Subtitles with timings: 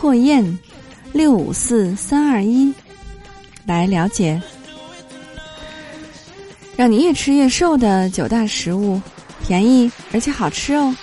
[0.00, 0.58] 霍燕
[1.12, 2.72] 六五四三二一，
[3.66, 4.40] 来了解。
[6.76, 9.02] 让你越吃越瘦的九大食物，
[9.44, 10.94] 便宜而且好吃哦。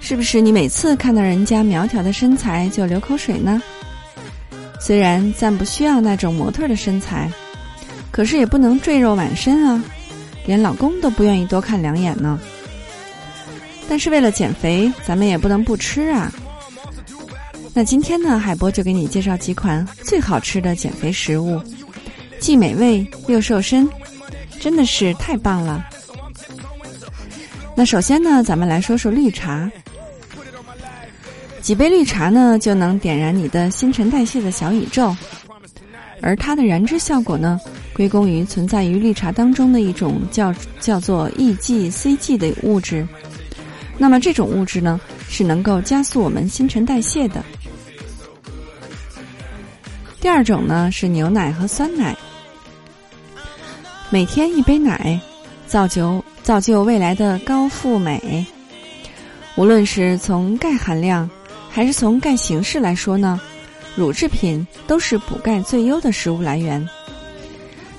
[0.00, 3.62] 是不是你每次看到人家苗条的身材就流口水呢？
[4.80, 7.30] 虽然暂不需要那种模特的身材。
[8.10, 9.80] 可是也不能赘肉满身啊，
[10.44, 12.40] 连老公都不愿意多看两眼呢。
[13.88, 16.32] 但是为了减肥，咱们也不能不吃啊。
[17.76, 21.60] 那今天呢，海波就给你介绍几款最好吃的减肥食物，
[22.38, 23.86] 既美味又瘦身，
[24.58, 25.86] 真的是太棒了。
[27.76, 29.70] 那首先呢，咱们来说说绿茶。
[31.60, 35.14] 几杯绿茶呢，就能点燃你的新陈代谢的小宇宙，
[36.22, 37.60] 而它的燃脂效果呢。
[37.92, 43.06] 归功于存在于绿茶当中的一种叫叫做 EGCG 的物质，
[43.98, 47.44] 那么这种物质呢是能够加速我们新陈代谢的。
[50.26, 52.12] 第二种呢是牛奶和酸奶，
[54.10, 55.20] 每天一杯奶，
[55.68, 58.44] 造就造就未来的高富美。
[59.54, 61.30] 无论是从钙含量
[61.70, 63.40] 还是从钙形式来说呢，
[63.94, 66.84] 乳制品都是补钙最优的食物来源。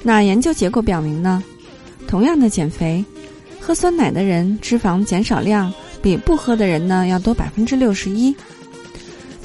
[0.03, 1.41] 那研究结果表明呢，
[2.09, 3.01] 同样的减肥，
[3.57, 8.35] 喝酸奶的人脂肪减少量比不喝的人呢要多百分之六十一，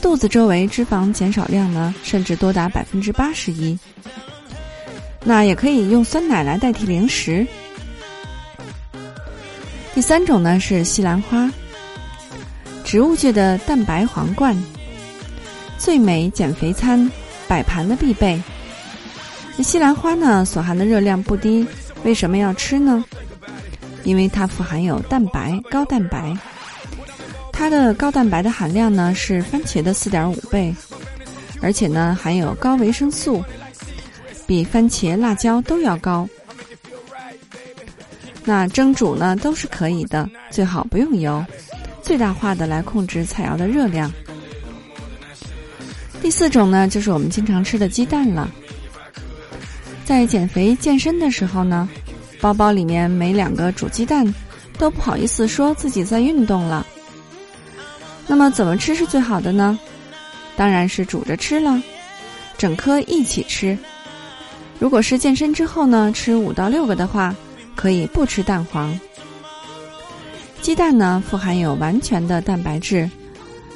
[0.03, 3.79] 肚子周围脂肪减少量呢甚至多达百分之八十一。
[5.25, 7.47] 那也可以用酸奶来代替零食。
[9.95, 11.49] 第三种呢是西兰花，
[12.83, 14.61] 植物界的蛋白皇冠，
[15.79, 17.09] 最美减肥餐，
[17.47, 18.43] 摆盘的必备。
[19.63, 21.65] 西兰花呢，所含的热量不低，
[22.03, 23.05] 为什么要吃呢？
[24.03, 26.37] 因为它富含有蛋白，高蛋白。
[27.53, 30.75] 它的高蛋白的含量呢是番茄的四点五倍，
[31.61, 33.45] 而且呢含有高维生素，
[34.47, 36.29] 比番茄、辣椒都要高。
[38.45, 41.45] 那蒸煮呢都是可以的，最好不用油，
[42.03, 44.11] 最大化的来控制菜肴的热量。
[46.21, 48.51] 第四种呢就是我们经常吃的鸡蛋了。
[50.05, 51.89] 在减肥健身的时候呢，
[52.41, 54.27] 包包里面没两个煮鸡蛋，
[54.77, 56.85] 都不好意思说自己在运动了。
[58.33, 59.79] 那么怎么吃是最好的呢？
[60.57, 61.79] 当然是煮着吃了，
[62.57, 63.77] 整颗一起吃。
[64.79, 67.37] 如果是健身之后呢，吃五到六个的话，
[67.77, 68.99] 可以不吃蛋黄。
[70.63, 73.07] 鸡蛋呢，富含有完全的蛋白质，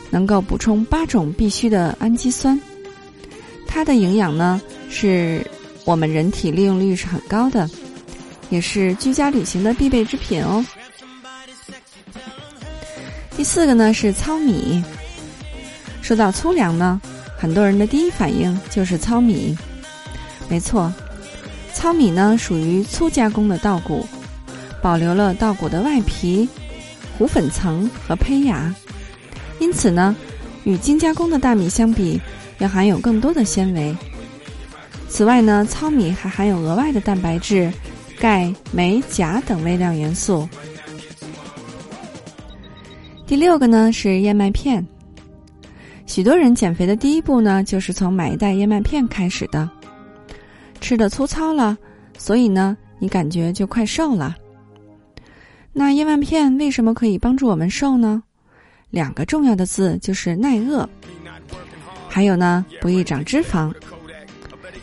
[0.08, 2.58] 能够补充八种必需的氨基酸。
[3.66, 5.46] 它的营养呢是。
[5.84, 7.68] 我们人体利用率是很高的，
[8.48, 10.64] 也是居家旅行的必备之品哦。
[13.46, 14.82] 四个呢是糙米。
[16.02, 17.00] 说到粗粮呢，
[17.38, 19.56] 很多人的第一反应就是糙米。
[20.48, 20.92] 没错，
[21.72, 24.04] 糙米呢属于粗加工的稻谷，
[24.82, 26.48] 保留了稻谷的外皮、
[27.16, 28.74] 糊粉层和胚芽，
[29.60, 30.14] 因此呢，
[30.64, 32.20] 与精加工的大米相比，
[32.58, 33.96] 要含有更多的纤维。
[35.08, 37.72] 此外呢，糙米还含有额外的蛋白质、
[38.18, 40.48] 钙、镁、钾等微量元素。
[43.26, 44.86] 第六个呢是燕麦片。
[46.06, 49.68] 许多人减肥的第一步呢，就是从买一袋燕麦片开始的。
[50.80, 51.76] 吃的粗糙了，
[52.16, 54.36] 所以呢，你感觉就快瘦了。
[55.72, 58.22] 那燕麦片为什么可以帮助我们瘦呢？
[58.90, 60.88] 两个重要的字就是耐饿，
[62.08, 63.74] 还有呢，不易长脂肪。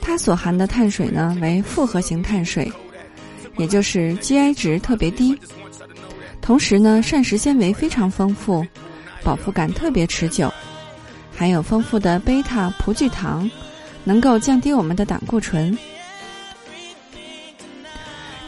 [0.01, 2.69] 它所含的碳水呢为复合型碳水，
[3.57, 5.39] 也就是 GI 值特别低。
[6.43, 8.67] 同时呢，膳食纤维非常丰富，
[9.23, 10.51] 饱腹感特别持久，
[11.33, 13.49] 含有丰富的贝塔葡聚糖，
[14.03, 15.75] 能够降低我们的胆固醇。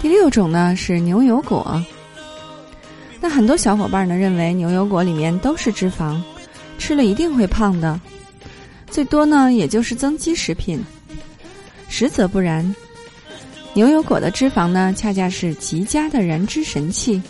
[0.02, 1.82] 第六种呢是牛油果。
[3.22, 6.22] 那很多小伙伴呢认为牛油果里面都是脂肪，
[6.78, 7.98] 吃了一定会胖的，
[8.90, 10.84] 最多呢也就是增肌食品。
[11.88, 12.76] 实则不然，
[13.74, 17.22] 牛油果的脂肪呢，恰恰是极佳的燃脂神器。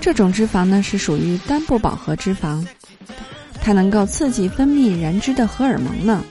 [0.00, 2.66] 这种脂肪呢，是属于单不饱和脂肪，
[3.60, 6.24] 它能够刺激分泌燃脂的荷尔蒙呢。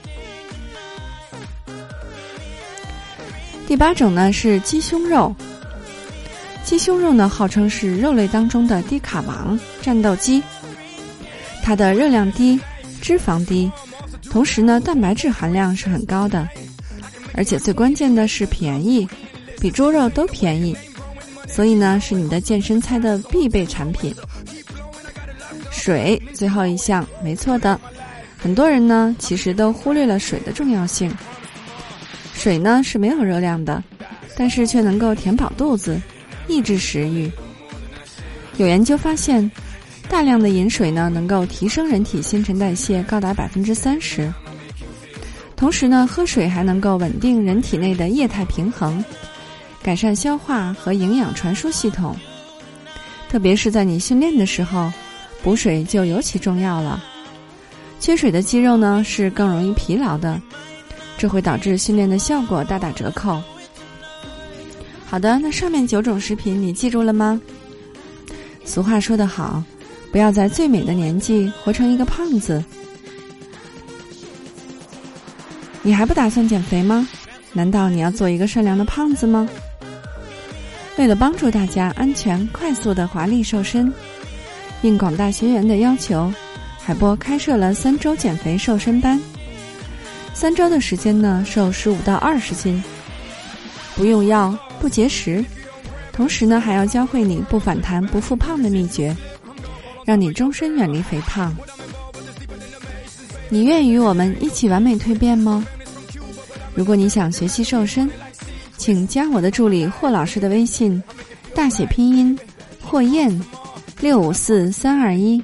[3.66, 5.34] 第八种呢是鸡胸肉。
[6.64, 10.42] 鸡胸肉呢号称是肉类当中的低卡王、战斗机。
[11.62, 12.58] 它的热量低，
[13.00, 13.70] 脂肪低，
[14.28, 16.48] 同时呢蛋白质含量是很高的，
[17.34, 19.08] 而且最关键的是便宜，
[19.60, 20.76] 比猪肉都便宜，
[21.52, 24.14] 所以呢是你的健身餐的必备产品。
[25.70, 27.78] 水最后一项没错的，
[28.38, 31.10] 很多人呢其实都忽略了水的重要性。
[32.32, 33.82] 水呢是没有热量的，
[34.36, 36.00] 但是却能够填饱肚子，
[36.48, 37.30] 抑制食欲。
[38.56, 39.50] 有研究发现，
[40.08, 44.32] 大量的饮水呢能够提升人体新陈代谢高达百分之三十。
[45.56, 49.04] 同时呢，喝水还能够稳定人体内的液态平衡，
[49.82, 52.16] 改善消化和营养传输系统。
[53.28, 54.92] 特别是在你训练的时候，
[55.42, 57.02] 补水就尤其重要了。
[57.98, 60.40] 缺水的肌肉呢是更容易疲劳的。
[61.16, 63.42] 这会导致训练的效果大打折扣。
[65.06, 67.40] 好的，那上面九种食品你记住了吗？
[68.64, 69.62] 俗话说得好，
[70.10, 72.64] 不要在最美的年纪活成一个胖子。
[75.82, 77.06] 你还不打算减肥吗？
[77.52, 79.48] 难道你要做一个善良的胖子吗？
[81.00, 83.90] 为了帮助大家安全、快速的华丽瘦身，
[84.82, 86.30] 应广大学员的要求，
[86.78, 89.18] 海波开设了三周减肥瘦身班。
[90.34, 92.84] 三周的时间呢，瘦十五到二十斤，
[93.96, 95.42] 不用药，不节食，
[96.12, 99.16] 同时呢，还要教会你不反弹、不复胖的秘诀，
[100.04, 101.56] 让你终身远离肥胖。
[103.48, 105.64] 你愿与我们一起完美蜕变吗？
[106.74, 108.06] 如果你想学习瘦身，
[108.80, 111.00] 请加我的助理霍老师的微信，
[111.54, 112.36] 大写拼音
[112.80, 113.30] 霍燕
[114.00, 115.40] 六五四三二一，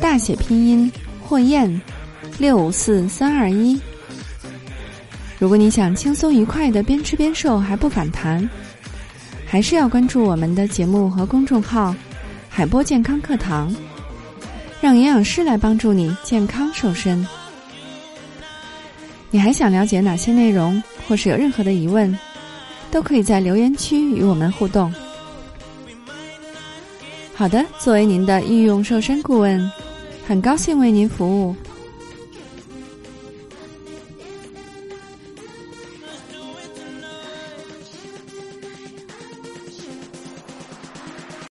[0.00, 0.90] 大写拼音
[1.22, 1.80] 霍燕
[2.40, 3.80] 六五四三二一。
[5.38, 8.50] 如果你想轻松愉快的边吃边瘦还不反弹，
[9.46, 11.94] 还是要关注我们的节目和公众号
[12.50, 13.72] “海波健康课堂”，
[14.82, 17.24] 让营养师来帮助你健康瘦身。
[19.30, 22.18] 你还想了解哪些内容，或是有任何的疑问，
[22.90, 24.92] 都可以在留言区与我们互动。
[27.34, 29.70] 好的，作为您的应用瘦身顾问，
[30.26, 31.54] 很高兴为您服务。